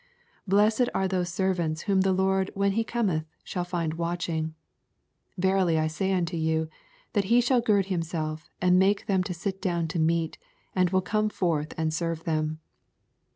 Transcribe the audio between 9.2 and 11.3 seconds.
to sit down to meat, and will come